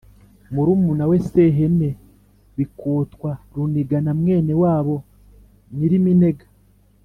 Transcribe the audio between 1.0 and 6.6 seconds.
we sehene, bikotwa, runiga na mwene wabo nyiriminega,